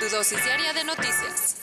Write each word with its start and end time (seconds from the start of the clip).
Tu 0.00 0.08
dosis 0.08 0.42
diaria 0.44 0.72
de 0.72 0.84
noticias. 0.84 1.56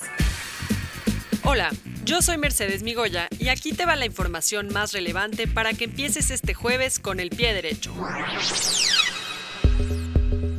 Hola, 1.44 1.70
yo 2.06 2.22
soy 2.22 2.38
Mercedes 2.38 2.82
Migoya 2.82 3.28
y 3.38 3.50
aquí 3.50 3.74
te 3.74 3.86
va 3.86 3.96
la 3.96 4.06
información 4.06 4.70
más 4.72 4.94
relevante 4.94 5.48
para 5.48 5.74
que 5.74 5.86
empieces 5.86 6.32
este 6.32 6.54
jueves 6.54 7.00
con 7.00 7.20
el 7.20 7.30
pie 7.30 7.54
derecho. 7.54 7.94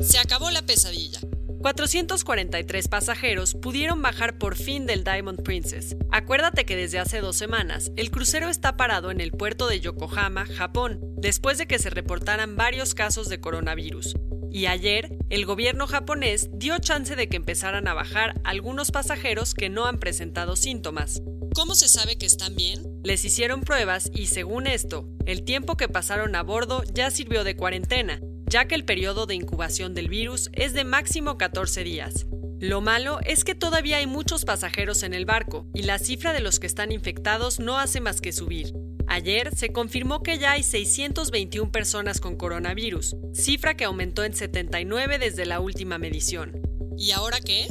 Se 0.01 0.19
acabó 0.19 0.51
la 0.51 0.61
pesadilla. 0.61 1.19
443 1.61 2.89
pasajeros 2.89 3.55
pudieron 3.55 4.01
bajar 4.01 4.37
por 4.37 4.55
fin 4.55 4.85
del 4.85 5.03
Diamond 5.03 5.41
Princess. 5.43 5.95
Acuérdate 6.11 6.65
que 6.65 6.75
desde 6.75 6.99
hace 6.99 7.21
dos 7.21 7.37
semanas 7.37 7.91
el 7.95 8.11
crucero 8.11 8.49
está 8.49 8.75
parado 8.75 9.09
en 9.11 9.21
el 9.21 9.31
puerto 9.31 9.67
de 9.67 9.79
Yokohama, 9.79 10.45
Japón, 10.45 10.99
después 11.17 11.57
de 11.57 11.65
que 11.65 11.79
se 11.79 11.89
reportaran 11.89 12.55
varios 12.57 12.93
casos 12.93 13.29
de 13.29 13.39
coronavirus. 13.39 14.15
Y 14.53 14.67
ayer, 14.67 15.17
el 15.31 15.47
gobierno 15.47 15.87
japonés 15.87 16.47
dio 16.53 16.77
chance 16.77 17.15
de 17.15 17.27
que 17.27 17.37
empezaran 17.37 17.87
a 17.87 17.95
bajar 17.95 18.39
algunos 18.43 18.91
pasajeros 18.91 19.55
que 19.55 19.67
no 19.67 19.87
han 19.87 19.97
presentado 19.97 20.55
síntomas. 20.55 21.23
¿Cómo 21.55 21.73
se 21.73 21.89
sabe 21.89 22.19
que 22.19 22.27
están 22.27 22.55
bien? 22.55 23.01
Les 23.03 23.25
hicieron 23.25 23.61
pruebas 23.61 24.11
y 24.13 24.27
según 24.27 24.67
esto, 24.67 25.09
el 25.25 25.43
tiempo 25.43 25.75
que 25.75 25.89
pasaron 25.89 26.35
a 26.35 26.43
bordo 26.43 26.83
ya 26.83 27.09
sirvió 27.09 27.43
de 27.43 27.55
cuarentena, 27.55 28.21
ya 28.45 28.65
que 28.65 28.75
el 28.75 28.85
periodo 28.85 29.25
de 29.25 29.33
incubación 29.33 29.95
del 29.95 30.07
virus 30.07 30.51
es 30.53 30.73
de 30.73 30.83
máximo 30.83 31.39
14 31.39 31.83
días. 31.83 32.27
Lo 32.59 32.79
malo 32.79 33.21
es 33.25 33.43
que 33.43 33.55
todavía 33.55 33.97
hay 33.97 34.05
muchos 34.05 34.45
pasajeros 34.45 35.01
en 35.01 35.15
el 35.15 35.25
barco 35.25 35.65
y 35.73 35.81
la 35.81 35.97
cifra 35.97 36.31
de 36.31 36.41
los 36.41 36.59
que 36.59 36.67
están 36.67 36.91
infectados 36.91 37.59
no 37.59 37.79
hace 37.79 38.01
más 38.01 38.21
que 38.21 38.31
subir. 38.31 38.71
Ayer 39.13 39.55
se 39.55 39.71
confirmó 39.71 40.23
que 40.23 40.39
ya 40.39 40.53
hay 40.53 40.63
621 40.63 41.71
personas 41.71 42.19
con 42.19 42.35
coronavirus, 42.35 43.15
cifra 43.31 43.77
que 43.77 43.83
aumentó 43.83 44.23
en 44.23 44.33
79 44.33 45.19
desde 45.19 45.45
la 45.45 45.59
última 45.59 45.99
medición. 45.99 46.59
¿Y 46.97 47.11
ahora 47.11 47.39
qué? 47.39 47.67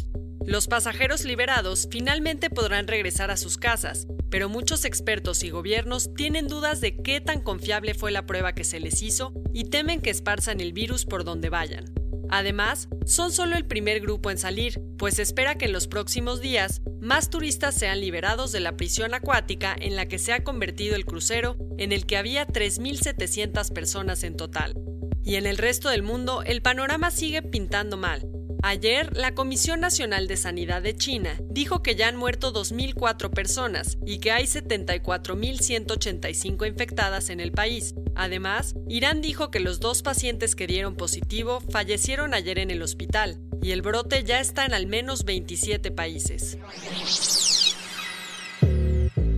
Los 0.47 0.69
pasajeros 0.69 1.25
liberados 1.25 1.89
finalmente 1.91 2.49
podrán 2.49 2.87
regresar 2.87 3.33
a 3.33 3.37
sus 3.37 3.59
casas, 3.59 4.07
pero 4.31 4.49
muchos 4.49 4.85
expertos 4.85 5.43
y 5.43 5.51
gobiernos 5.51 6.15
tienen 6.15 6.47
dudas 6.47 6.81
de 6.81 6.97
qué 7.03 7.21
tan 7.21 7.41
confiable 7.41 7.95
fue 7.95 8.13
la 8.13 8.25
prueba 8.25 8.55
que 8.55 8.63
se 8.63 8.79
les 8.79 9.03
hizo 9.03 9.33
y 9.53 9.65
temen 9.65 10.01
que 10.01 10.11
esparzan 10.11 10.61
el 10.61 10.73
virus 10.73 11.07
por 11.07 11.25
donde 11.25 11.49
vayan. 11.49 11.93
Además, 12.33 12.89
son 13.05 13.31
solo 13.31 13.57
el 13.57 13.67
primer 13.67 14.01
grupo 14.01 14.31
en 14.31 14.39
salir, 14.39 14.81
pues 14.97 15.19
espera 15.19 15.59
que 15.59 15.67
en 15.67 15.73
los 15.73 15.87
próximos 15.87 16.41
días 16.41 16.81
más 16.99 17.29
turistas 17.29 17.75
sean 17.75 18.01
liberados 18.01 18.53
de 18.53 18.61
la 18.61 18.75
prisión 18.79 19.13
acuática 19.13 19.77
en 19.79 19.97
la 19.97 20.07
que 20.07 20.19
se 20.19 20.33
ha 20.33 20.43
convertido 20.43 20.97
el 20.97 21.05
crucero, 21.05 21.59
en 21.77 21.93
el 21.93 22.07
que 22.07 22.17
había 22.17 22.47
3.700 22.47 23.71
personas 23.75 24.25
en 24.25 24.39
total. 24.39 24.81
Y 25.23 25.35
en 25.35 25.45
el 25.45 25.59
resto 25.59 25.91
del 25.91 26.03
mundo 26.03 26.43
el 26.43 26.63
panorama 26.63 27.11
sigue 27.11 27.43
pintando 27.43 27.99
mal. 27.99 28.32
Ayer, 28.65 29.17
la 29.17 29.35
Comisión 29.35 29.81
Nacional 29.81 30.29
de 30.29 30.37
Sanidad 30.37 30.83
de 30.83 30.97
China 30.97 31.37
dijo 31.51 31.83
que 31.83 31.97
ya 31.97 32.07
han 32.07 32.15
muerto 32.15 32.53
2.004 32.53 33.31
personas 33.31 33.99
y 34.07 34.21
que 34.21 34.31
hay 34.31 34.45
74.185 34.45 36.69
infectadas 36.69 37.29
en 37.31 37.41
el 37.41 37.51
país. 37.51 37.97
Además, 38.15 38.77
Irán 38.89 39.21
dijo 39.21 39.51
que 39.51 39.59
los 39.59 39.81
dos 39.81 40.03
pacientes 40.03 40.55
que 40.55 40.69
dieron 40.69 40.95
positivo 40.95 41.61
fallecieron 41.73 42.35
ayer 42.35 42.61
en 42.61 42.71
el 42.71 42.83
hospital 42.83 43.41
y 43.61 43.73
el 43.73 43.83
brote 43.83 44.23
ya 44.23 44.39
está 44.39 44.65
en 44.65 44.75
al 44.75 44.87
menos 44.87 45.25
27 45.25 45.91
países. 45.91 46.57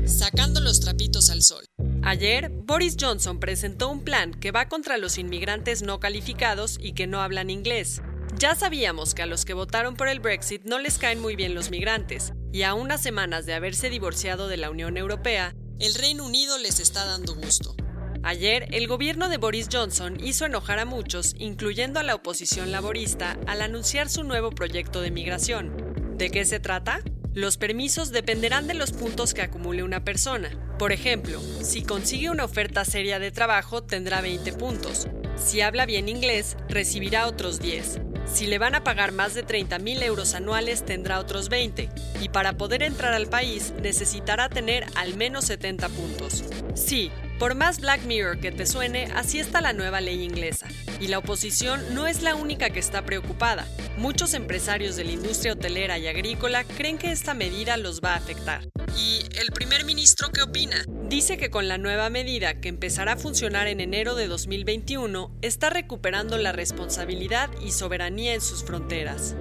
Sacando 0.05 0.61
los 0.61 0.81
trapitos 0.81 1.31
al 1.31 1.43
sol. 1.43 1.65
Ayer, 2.03 2.51
Boris 2.51 2.95
Johnson 3.01 3.41
presentó 3.41 3.89
un 3.89 4.05
plan 4.05 4.35
que 4.35 4.51
va 4.51 4.69
contra 4.69 4.99
los 4.99 5.17
inmigrantes 5.17 5.81
no 5.81 5.99
calificados 5.99 6.77
y 6.79 6.93
que 6.93 7.07
no 7.07 7.23
hablan 7.23 7.49
inglés. 7.49 8.03
Ya 8.37 8.57
sabíamos 8.57 9.15
que 9.15 9.23
a 9.23 9.27
los 9.27 9.45
que 9.45 9.55
votaron 9.55 9.95
por 9.95 10.09
el 10.09 10.19
Brexit 10.19 10.65
no 10.65 10.81
les 10.81 10.99
caen 10.99 11.21
muy 11.21 11.37
bien 11.37 11.55
los 11.55 11.71
migrantes, 11.71 12.33
y 12.53 12.63
a 12.63 12.75
unas 12.75 13.01
semanas 13.01 13.47
de 13.47 13.55
haberse 13.55 13.91
divorciado 13.91 14.49
de 14.49 14.57
la 14.57 14.71
Unión 14.71 14.97
Europea, 14.97 15.55
el 15.79 15.95
Reino 15.95 16.25
Unido 16.25 16.59
les 16.59 16.81
está 16.81 17.05
dando 17.05 17.37
gusto. 17.37 17.77
Ayer, 18.25 18.67
el 18.73 18.89
gobierno 18.89 19.29
de 19.29 19.37
Boris 19.37 19.69
Johnson 19.71 20.19
hizo 20.21 20.47
enojar 20.47 20.81
a 20.81 20.85
muchos, 20.85 21.35
incluyendo 21.39 22.01
a 22.01 22.03
la 22.03 22.17
oposición 22.17 22.73
laborista, 22.73 23.39
al 23.47 23.63
anunciar 23.63 24.09
su 24.09 24.25
nuevo 24.25 24.51
proyecto 24.51 25.01
de 25.01 25.13
migración. 25.13 25.95
¿De 26.17 26.31
qué 26.31 26.45
se 26.45 26.59
trata? 26.59 27.03
Los 27.35 27.57
permisos 27.57 28.11
dependerán 28.11 28.67
de 28.67 28.75
los 28.75 28.93
puntos 28.93 29.33
que 29.35 29.43
acumule 29.43 29.85
una 29.85 30.05
persona. 30.05 30.51
Por 30.79 30.91
ejemplo, 30.91 31.41
si 31.63 31.83
consigue 31.83 32.31
una 32.31 32.45
oferta 32.45 32.85
seria 32.85 33.21
de 33.21 33.31
trabajo, 33.31 33.85
tendrá 33.85 34.21
20 34.21 34.53
puntos. 34.55 35.07
Si 35.37 35.61
habla 35.61 35.87
bien 35.87 36.09
inglés, 36.09 36.57
recibirá 36.69 37.27
otros 37.27 37.61
10. 37.61 38.01
Si 38.27 38.47
le 38.47 38.59
van 38.59 38.75
a 38.75 38.85
pagar 38.85 39.13
más 39.13 39.35
de 39.35 39.43
30 39.43 39.79
mil 39.79 40.03
euros 40.03 40.35
anuales, 40.35 40.85
tendrá 40.85 41.21
otros 41.21 41.49
20. 41.49 41.89
Y 42.21 42.29
para 42.31 42.55
poder 42.55 42.83
entrar 42.83 43.13
al 43.13 43.27
país, 43.27 43.73
necesitará 43.81 44.49
tener 44.49 44.87
al 44.97 45.17
menos 45.17 45.45
70 45.45 45.89
puntos. 45.91 46.45
Sí, 46.75 47.11
por 47.39 47.55
más 47.55 47.81
Black 47.81 48.05
Mirror 48.05 48.41
que 48.41 48.53
te 48.53 48.67
suene, 48.67 49.09
así 49.15 49.39
está 49.39 49.61
la 49.61 49.73
nueva 49.73 50.01
ley 50.01 50.23
inglesa. 50.23 50.67
Y 51.01 51.09
la 51.09 51.19
oposición 51.19 51.95
no 51.95 52.07
es 52.07 52.23
la 52.23 52.35
única 52.35 52.71
que 52.71 52.81
está 52.81 53.05
preocupada. 53.05 53.67
Muchos 53.97 54.35
empresarios 54.35 54.97
de 54.97 55.05
la 55.05 55.13
industria 55.13 55.53
hotelera 55.53 55.99
y 55.99 56.07
agrícola 56.07 56.65
creen 56.65 56.99
que 56.99 57.13
esta 57.13 57.35
medida 57.35 57.77
los 57.77 58.01
va 58.01 58.15
a 58.15 58.17
afectar. 58.17 58.63
¿Y 58.97 59.25
el 59.39 59.51
primer 59.53 59.85
ministro 59.85 60.31
qué 60.31 60.43
opina? 60.43 60.85
Dice 61.09 61.37
que 61.37 61.51
con 61.51 61.69
la 61.69 61.79
nueva 61.79 62.09
medida, 62.11 62.61
que 62.61 62.69
empezará 62.69 63.13
a 63.13 63.17
funcionar 63.17 63.67
en 63.69 63.81
enero 63.81 64.15
de 64.15 64.27
2021, 64.27 65.31
está 65.43 65.71
recuperando 65.71 66.39
la 66.39 66.53
responsabilidad 66.53 67.51
y 67.63 67.73
soberanía 67.73 68.35
en 68.35 68.41
sus 68.41 68.65
fronteras. 68.65 69.37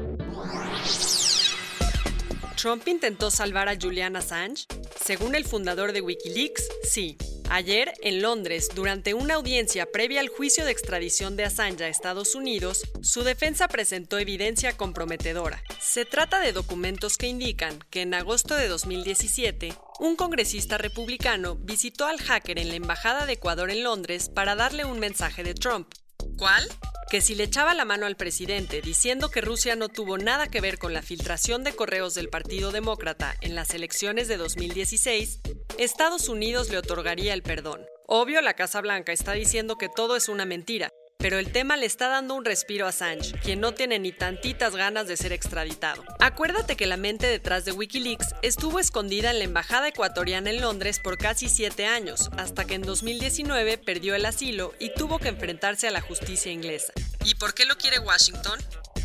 ¿Trump 2.58 2.88
intentó 2.88 3.32
salvar 3.32 3.70
a 3.70 3.78
Julian 3.80 4.16
Assange? 4.16 4.66
Según 5.04 5.36
el 5.36 5.46
fundador 5.46 5.94
de 5.94 6.02
Wikileaks, 6.02 6.68
sí. 6.84 7.18
Ayer, 7.56 7.94
en 8.02 8.24
Londres, 8.24 8.70
durante 8.74 9.14
una 9.14 9.36
audiencia 9.36 9.86
previa 9.86 10.22
al 10.22 10.28
juicio 10.28 10.66
de 10.66 10.72
extradición 10.72 11.36
de 11.36 11.44
Assange 11.44 11.84
a 11.84 11.88
Estados 11.88 12.34
Unidos, 12.34 12.82
su 13.04 13.22
defensa 13.22 13.68
presentó 13.68 14.18
evidencia 14.18 14.76
comprometedora. 14.76 15.62
Se 15.80 16.04
trata 16.04 16.40
de 16.40 16.52
documentos 16.52 17.16
que 17.16 17.28
indican 17.28 17.78
que 17.92 18.02
en 18.02 18.16
agosto 18.16 18.56
de 18.56 18.68
2017, 18.68 19.72
un 20.00 20.16
congresista 20.16 20.80
republicano 20.80 21.56
visitó 21.56 22.08
al 22.08 22.20
hacker 22.20 22.58
en 22.58 22.70
la 22.70 22.76
Embajada 22.76 23.28
de 23.28 23.34
Ecuador 23.34 23.70
en 23.70 23.84
Londres 23.84 24.30
para 24.30 24.56
darle 24.56 24.84
un 24.86 24.98
mensaje 24.98 25.44
de 25.44 25.54
Trump. 25.54 25.94
¿Cuál? 26.40 26.68
Que 27.14 27.22
si 27.22 27.36
le 27.36 27.44
echaba 27.44 27.76
la 27.76 27.86
mano 27.86 28.08
al 28.08 28.16
presidente 28.16 28.82
diciendo 28.82 29.30
que 29.30 29.40
Rusia 29.40 29.76
no 29.76 29.88
tuvo 29.88 30.18
nada 30.18 30.48
que 30.48 30.62
ver 30.62 30.80
con 30.80 30.96
la 30.96 31.04
filtración 31.04 31.64
de 31.64 31.76
correos 31.76 32.16
del 32.16 32.28
Partido 32.28 32.72
Demócrata 32.72 33.36
en 33.42 33.54
las 33.54 33.76
elecciones 33.76 34.28
de 34.28 34.38
2016, 34.38 35.42
Estados 35.78 36.28
Unidos 36.28 36.72
le 36.72 36.80
otorgaría 36.80 37.36
el 37.36 37.44
perdón. 37.44 37.86
Obvio, 38.08 38.42
la 38.42 38.56
Casa 38.56 38.82
Blanca 38.82 39.12
está 39.12 39.34
diciendo 39.34 39.78
que 39.78 39.90
todo 39.90 40.16
es 40.16 40.28
una 40.28 40.46
mentira, 40.46 40.90
pero 41.24 41.40
el 41.40 41.54
tema 41.54 41.78
le 41.78 41.86
está 41.86 42.10
dando 42.10 42.36
un 42.36 42.44
respiro 42.44 42.86
a 42.86 42.90
Assange, 42.90 43.32
quien 43.40 43.62
no 43.62 43.74
tiene 43.74 43.98
ni 43.98 44.12
tantitas 44.12 44.76
ganas 44.76 45.08
de 45.08 45.16
ser 45.16 45.32
extraditado. 45.32 46.04
Acuérdate 46.20 46.76
que 46.76 46.86
la 46.86 46.98
mente 46.98 47.28
detrás 47.28 47.64
de 47.64 47.72
Wikileaks 47.72 48.36
estuvo 48.42 48.78
escondida 48.78 49.32
en 49.32 49.38
la 49.38 49.46
embajada 49.46 49.88
ecuatoriana 49.88 50.50
en 50.50 50.60
Londres 50.60 51.00
por 51.00 51.18
casi 51.18 51.48
siete 51.48 51.86
años, 51.86 52.30
hasta 52.38 52.66
que 52.66 52.74
en 52.74 52.82
2019 52.82 53.78
perdió 53.78 54.16
el 54.16 54.26
asilo 54.26 54.74
y 54.80 54.94
tuvo 54.96 55.18
que 55.18 55.30
enfrentarse 55.30 55.88
a 55.88 55.92
la 55.92 56.02
justicia 56.02 56.52
inglesa. 56.52 56.92
¿Y 57.24 57.36
por 57.36 57.54
qué 57.54 57.64
lo 57.64 57.78
quiere 57.78 58.00
Washington? 58.00 58.60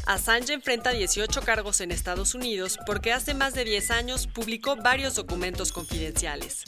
Assange 0.07 0.55
enfrenta 0.55 0.91
18 0.91 1.41
cargos 1.43 1.81
en 1.81 1.93
Estados 1.93 2.35
Unidos 2.35 2.81
porque 2.85 3.13
hace 3.13 3.33
más 3.33 3.55
de 3.55 3.63
10 3.63 3.93
años 3.93 4.27
publicó 4.27 4.75
varios 4.75 5.15
documentos 5.15 5.71
confidenciales. 5.71 6.65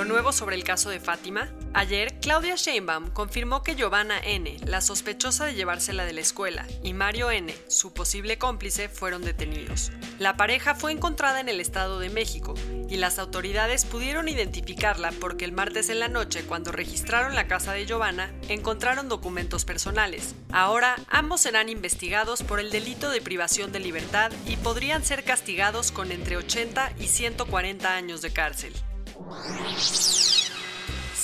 Lo 0.00 0.06
nuevo 0.06 0.32
sobre 0.32 0.56
el 0.56 0.64
caso 0.64 0.88
de 0.88 0.98
Fátima. 0.98 1.50
Ayer, 1.74 2.18
Claudia 2.20 2.54
Sheinbaum 2.56 3.10
confirmó 3.10 3.62
que 3.62 3.76
Giovanna 3.76 4.18
N., 4.18 4.56
la 4.64 4.80
sospechosa 4.80 5.44
de 5.44 5.54
llevársela 5.54 6.06
de 6.06 6.14
la 6.14 6.22
escuela, 6.22 6.66
y 6.82 6.94
Mario 6.94 7.30
N., 7.30 7.54
su 7.68 7.92
posible 7.92 8.38
cómplice, 8.38 8.88
fueron 8.88 9.20
detenidos. 9.20 9.92
La 10.18 10.38
pareja 10.38 10.74
fue 10.74 10.92
encontrada 10.92 11.38
en 11.38 11.50
el 11.50 11.60
Estado 11.60 11.98
de 11.98 12.08
México 12.08 12.54
y 12.88 12.96
las 12.96 13.18
autoridades 13.18 13.84
pudieron 13.84 14.30
identificarla 14.30 15.12
porque 15.20 15.44
el 15.44 15.52
martes 15.52 15.90
en 15.90 16.00
la 16.00 16.08
noche, 16.08 16.44
cuando 16.44 16.72
registraron 16.72 17.34
la 17.34 17.46
casa 17.46 17.74
de 17.74 17.84
Giovanna, 17.84 18.32
encontraron 18.48 19.10
documentos 19.10 19.66
personales. 19.66 20.34
Ahora, 20.50 20.96
ambos 21.10 21.42
serán 21.42 21.68
investigados 21.68 22.42
por 22.42 22.58
el 22.58 22.70
delito 22.70 23.10
de 23.10 23.20
privación 23.20 23.70
de 23.70 23.80
libertad 23.80 24.32
y 24.46 24.56
podrían 24.56 25.04
ser 25.04 25.24
castigados 25.24 25.92
con 25.92 26.10
entre 26.10 26.38
80 26.38 26.94
y 26.98 27.08
140 27.08 27.94
años 27.94 28.22
de 28.22 28.32
cárcel. 28.32 28.72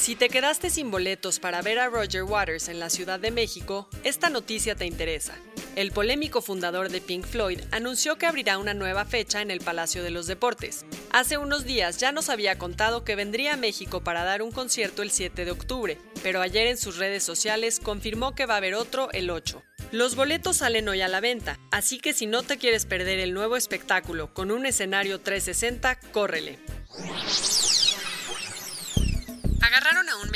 Si 0.06 0.14
te 0.14 0.28
quedaste 0.28 0.70
sin 0.70 0.92
boletos 0.92 1.40
para 1.40 1.62
ver 1.62 1.80
a 1.80 1.88
Roger 1.88 2.22
Waters 2.22 2.68
en 2.68 2.78
la 2.78 2.90
Ciudad 2.90 3.18
de 3.18 3.32
México, 3.32 3.88
esta 4.04 4.30
noticia 4.30 4.76
te 4.76 4.86
interesa. 4.86 5.34
El 5.74 5.90
polémico 5.90 6.40
fundador 6.40 6.90
de 6.90 7.00
Pink 7.00 7.26
Floyd 7.26 7.60
anunció 7.72 8.16
que 8.16 8.26
abrirá 8.26 8.56
una 8.58 8.72
nueva 8.72 9.04
fecha 9.04 9.42
en 9.42 9.50
el 9.50 9.60
Palacio 9.60 10.02
de 10.02 10.10
los 10.10 10.26
Deportes. 10.26 10.86
Hace 11.10 11.38
unos 11.38 11.64
días 11.64 11.98
ya 11.98 12.12
nos 12.12 12.30
había 12.30 12.56
contado 12.56 13.04
que 13.04 13.16
vendría 13.16 13.54
a 13.54 13.56
México 13.56 14.00
para 14.00 14.22
dar 14.22 14.42
un 14.42 14.52
concierto 14.52 15.02
el 15.02 15.10
7 15.10 15.44
de 15.44 15.50
octubre, 15.50 15.98
pero 16.22 16.40
ayer 16.40 16.68
en 16.68 16.78
sus 16.78 16.98
redes 16.98 17.24
sociales 17.24 17.80
confirmó 17.80 18.34
que 18.34 18.46
va 18.46 18.54
a 18.54 18.58
haber 18.58 18.74
otro 18.74 19.10
el 19.12 19.28
8. 19.28 19.62
Los 19.92 20.14
boletos 20.14 20.58
salen 20.58 20.88
hoy 20.88 21.00
a 21.00 21.08
la 21.08 21.20
venta, 21.20 21.58
así 21.72 21.98
que 21.98 22.14
si 22.14 22.26
no 22.26 22.42
te 22.42 22.58
quieres 22.58 22.86
perder 22.86 23.18
el 23.18 23.34
nuevo 23.34 23.56
espectáculo 23.56 24.32
con 24.32 24.50
un 24.52 24.66
escenario 24.66 25.20
360, 25.20 25.98
córrele. 26.12 26.58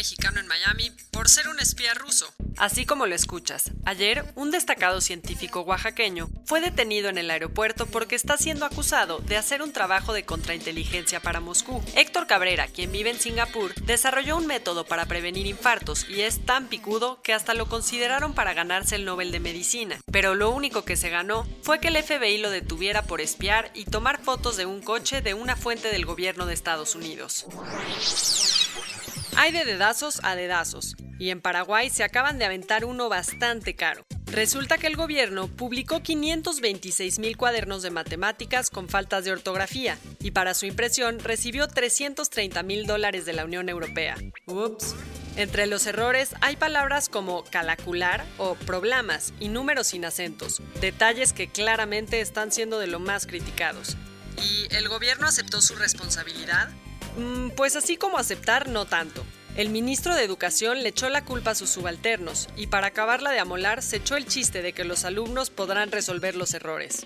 Mexicano 0.01 0.41
en 0.41 0.47
Miami 0.47 0.91
por 1.11 1.29
ser 1.29 1.47
un 1.49 1.61
espía 1.61 1.93
ruso. 1.93 2.33
Así 2.57 2.87
como 2.87 3.07
lo 3.07 3.15
escuchas, 3.15 3.71
ayer 3.85 4.25
un 4.35 4.51
destacado 4.51 5.03
científico 5.03 5.61
oaxaqueño 5.61 6.31
fue 6.47 6.63
detenido 6.63 7.11
en 7.11 7.19
el 7.19 7.31
aeropuerto 7.31 7.85
porque 7.85 8.17
está 8.17 8.39
siendo 8.39 8.65
acusado 8.65 9.19
de 9.19 9.37
hacer 9.37 9.61
un 9.61 9.75
trabajo 9.75 10.15
de 10.15 10.25
contrainteligencia 10.25 11.21
para 11.21 11.41
Moscú. 11.41 11.85
Héctor 11.97 12.27
Cabrera, 12.27 12.67
quien 12.69 12.93
vive 12.93 13.11
en 13.11 13.21
Singapur, 13.21 13.75
desarrolló 13.75 14.39
un 14.39 14.47
método 14.47 14.87
para 14.87 15.05
prevenir 15.05 15.47
infartos 15.47 16.09
y 16.09 16.23
es 16.23 16.47
tan 16.47 16.69
picudo 16.69 17.21
que 17.21 17.35
hasta 17.35 17.53
lo 17.53 17.67
consideraron 17.67 18.33
para 18.33 18.55
ganarse 18.55 18.97
el 18.97 19.05
Nobel 19.05 19.33
de 19.33 19.41
Medicina. 19.41 20.01
Pero 20.11 20.35
lo 20.35 20.49
único 20.49 20.83
que 20.87 20.97
se 20.97 21.11
ganó 21.11 21.47
fue 21.63 21.79
que 21.79 21.89
el 21.89 22.03
FBI 22.03 22.39
lo 22.39 22.49
detuviera 22.49 23.03
por 23.03 23.21
espiar 23.21 23.71
y 23.75 23.85
tomar 23.85 24.19
fotos 24.25 24.57
de 24.57 24.65
un 24.65 24.81
coche 24.81 25.21
de 25.21 25.35
una 25.35 25.57
fuente 25.57 25.89
del 25.89 26.07
gobierno 26.07 26.47
de 26.47 26.55
Estados 26.55 26.95
Unidos. 26.95 27.45
Hay 29.37 29.53
de 29.53 29.65
dedazos 29.65 30.21
a 30.23 30.35
dedazos, 30.35 30.97
y 31.19 31.31
en 31.31 31.41
Paraguay 31.41 31.91
se 31.91 32.05
acaban 32.05 32.39
de 32.39 32.45
aventar 32.45 32.85
uno 32.85 33.09
bastante 33.09 33.75
caro. 33.75 34.05
Resulta 34.27 34.79
que 34.79 34.87
el 34.87 34.97
gobierno 34.97 35.49
publicó 35.49 36.03
526 36.03 37.19
mil 37.19 37.37
cuadernos 37.37 37.83
de 37.83 37.91
matemáticas 37.91 38.71
con 38.71 38.89
faltas 38.89 39.25
de 39.25 39.33
ortografía 39.33 39.99
y 40.21 40.31
para 40.31 40.55
su 40.55 40.67
impresión 40.67 41.19
recibió 41.19 41.67
330 41.67 42.63
mil 42.63 42.87
dólares 42.87 43.27
de 43.27 43.33
la 43.33 43.45
Unión 43.45 43.69
Europea. 43.69 44.17
Ups. 44.47 44.95
Entre 45.37 45.67
los 45.67 45.87
errores 45.87 46.35
hay 46.41 46.57
palabras 46.57 47.09
como 47.09 47.45
calacular 47.45 48.25
o 48.39 48.55
problemas 48.55 49.33
y 49.41 49.49
números 49.49 49.89
sin 49.89 50.05
acentos, 50.05 50.63
detalles 50.81 51.33
que 51.33 51.49
claramente 51.49 52.21
están 52.21 52.53
siendo 52.53 52.79
de 52.79 52.87
lo 52.87 53.01
más 53.01 53.27
criticados. 53.27 53.97
¿Y 54.43 54.73
el 54.75 54.89
gobierno 54.89 55.27
aceptó 55.27 55.61
su 55.61 55.75
responsabilidad? 55.75 56.69
Mm, 57.17 57.51
pues 57.51 57.77
así 57.77 57.97
como 57.97 58.19
aceptar, 58.19 58.69
no 58.69 58.87
tanto. 58.87 59.25
El 59.57 59.69
ministro 59.69 60.15
de 60.15 60.25
Educación 60.25 60.83
le 60.83 60.91
echó 60.91 61.09
la 61.09 61.25
culpa 61.25 61.51
a 61.51 61.55
sus 61.55 61.71
subalternos 61.71 62.49
y 62.57 62.69
para 62.69 62.89
acabarla 62.89 63.31
de 63.33 63.41
amolar 63.41 63.83
se 63.83 63.97
echó 63.97 64.17
el 64.17 64.27
chiste 64.27 64.63
de 64.63 64.73
que 64.73 64.85
los 64.85 65.05
alumnos 65.05 65.51
podrán 65.51 65.91
resolver 65.91 66.37
los 66.37 66.55
errores. 66.55 67.05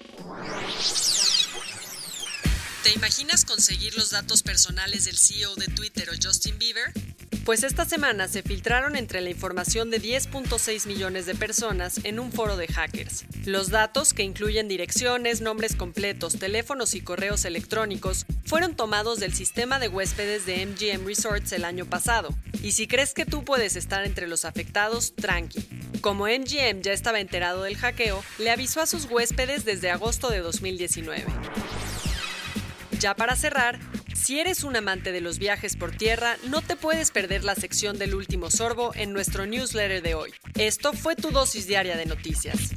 ¿Te 2.82 2.90
imaginas 2.92 3.46
conseguir 3.46 3.96
los 3.96 4.10
datos 4.10 4.42
personales 4.42 5.06
del 5.06 5.16
CEO 5.16 5.54
de 5.54 5.68
Twitter 5.68 6.10
o 6.10 6.12
Justin 6.22 6.58
Bieber? 6.58 6.92
Pues 7.44 7.62
esta 7.62 7.84
semana 7.84 8.26
se 8.26 8.42
filtraron 8.42 8.96
entre 8.96 9.20
la 9.20 9.28
información 9.28 9.90
de 9.90 10.00
10.6 10.00 10.86
millones 10.86 11.26
de 11.26 11.34
personas 11.34 12.00
en 12.04 12.18
un 12.18 12.32
foro 12.32 12.56
de 12.56 12.68
hackers. 12.68 13.26
Los 13.44 13.68
datos, 13.68 14.14
que 14.14 14.22
incluyen 14.22 14.66
direcciones, 14.66 15.42
nombres 15.42 15.76
completos, 15.76 16.38
teléfonos 16.38 16.94
y 16.94 17.02
correos 17.02 17.44
electrónicos, 17.44 18.24
fueron 18.46 18.74
tomados 18.74 19.20
del 19.20 19.34
sistema 19.34 19.78
de 19.78 19.88
huéspedes 19.88 20.46
de 20.46 20.64
MGM 20.64 21.06
Resorts 21.06 21.52
el 21.52 21.66
año 21.66 21.84
pasado. 21.84 22.34
Y 22.62 22.72
si 22.72 22.86
crees 22.86 23.12
que 23.12 23.26
tú 23.26 23.44
puedes 23.44 23.76
estar 23.76 24.06
entre 24.06 24.26
los 24.26 24.46
afectados, 24.46 25.14
tranqui. 25.14 25.68
Como 26.00 26.24
MGM 26.24 26.80
ya 26.80 26.94
estaba 26.94 27.20
enterado 27.20 27.64
del 27.64 27.76
hackeo, 27.76 28.24
le 28.38 28.52
avisó 28.52 28.80
a 28.80 28.86
sus 28.86 29.04
huéspedes 29.04 29.66
desde 29.66 29.90
agosto 29.90 30.30
de 30.30 30.38
2019. 30.38 31.26
Ya 33.00 33.14
para 33.14 33.36
cerrar, 33.36 33.80
si 34.24 34.40
eres 34.40 34.64
un 34.64 34.74
amante 34.74 35.12
de 35.12 35.20
los 35.20 35.38
viajes 35.38 35.76
por 35.76 35.90
tierra, 35.90 36.38
no 36.48 36.62
te 36.62 36.76
puedes 36.76 37.10
perder 37.10 37.44
la 37.44 37.54
sección 37.54 37.98
del 37.98 38.14
último 38.14 38.50
sorbo 38.50 38.92
en 38.94 39.12
nuestro 39.12 39.44
newsletter 39.44 40.00
de 40.00 40.14
hoy. 40.14 40.32
Esto 40.54 40.94
fue 40.94 41.14
tu 41.14 41.30
dosis 41.30 41.66
diaria 41.66 41.94
de 41.94 42.06
noticias. 42.06 42.72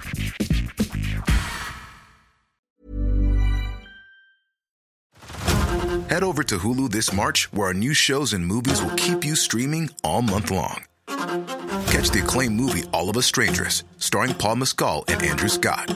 Head 6.09 6.23
over 6.23 6.43
to 6.43 6.57
Hulu 6.57 6.89
this 6.89 7.13
March, 7.13 7.47
where 7.53 7.67
our 7.67 7.73
new 7.73 7.93
shows 7.93 8.33
and 8.33 8.45
movies 8.45 8.81
will 8.81 8.95
keep 8.95 9.23
you 9.23 9.35
streaming 9.35 9.89
all 10.03 10.21
month 10.21 10.51
long. 10.51 10.83
Catch 11.87 12.11
the 12.11 12.19
acclaimed 12.23 12.55
movie 12.55 12.83
All 12.91 13.09
of 13.09 13.15
Us 13.15 13.25
Strangers, 13.25 13.85
starring 13.99 14.33
Paul 14.33 14.57
Mescal 14.57 15.05
and 15.07 15.21
Andrew 15.23 15.49
Scott. 15.49 15.95